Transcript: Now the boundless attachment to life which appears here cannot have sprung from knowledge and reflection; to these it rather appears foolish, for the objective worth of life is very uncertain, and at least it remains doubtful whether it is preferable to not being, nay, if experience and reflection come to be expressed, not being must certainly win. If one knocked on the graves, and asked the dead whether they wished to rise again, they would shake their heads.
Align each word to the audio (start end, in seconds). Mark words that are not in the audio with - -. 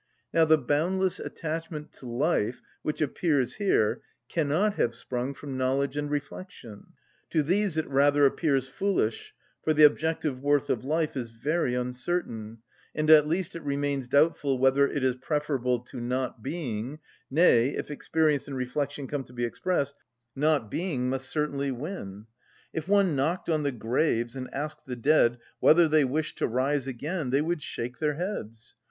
Now 0.33 0.45
the 0.45 0.57
boundless 0.57 1.19
attachment 1.19 1.93
to 1.93 2.07
life 2.07 2.59
which 2.81 3.01
appears 3.01 3.57
here 3.57 4.01
cannot 4.29 4.73
have 4.73 4.95
sprung 4.95 5.35
from 5.35 5.59
knowledge 5.59 5.95
and 5.95 6.09
reflection; 6.09 6.93
to 7.29 7.43
these 7.43 7.77
it 7.77 7.87
rather 7.87 8.25
appears 8.25 8.67
foolish, 8.67 9.35
for 9.63 9.75
the 9.75 9.83
objective 9.83 10.39
worth 10.39 10.71
of 10.71 10.83
life 10.83 11.15
is 11.15 11.29
very 11.29 11.75
uncertain, 11.75 12.63
and 12.95 13.11
at 13.11 13.27
least 13.27 13.55
it 13.55 13.61
remains 13.61 14.07
doubtful 14.07 14.57
whether 14.57 14.87
it 14.87 15.03
is 15.03 15.17
preferable 15.17 15.77
to 15.81 16.01
not 16.01 16.41
being, 16.41 16.97
nay, 17.29 17.69
if 17.75 17.91
experience 17.91 18.47
and 18.47 18.57
reflection 18.57 19.05
come 19.05 19.23
to 19.25 19.33
be 19.33 19.45
expressed, 19.45 19.97
not 20.35 20.71
being 20.71 21.11
must 21.11 21.29
certainly 21.29 21.69
win. 21.69 22.25
If 22.73 22.87
one 22.87 23.15
knocked 23.15 23.49
on 23.51 23.61
the 23.61 23.71
graves, 23.71 24.35
and 24.35 24.51
asked 24.51 24.87
the 24.87 24.95
dead 24.95 25.37
whether 25.59 25.87
they 25.87 26.05
wished 26.05 26.39
to 26.39 26.47
rise 26.47 26.87
again, 26.87 27.29
they 27.29 27.43
would 27.43 27.61
shake 27.61 27.99
their 27.99 28.15
heads. 28.15 28.73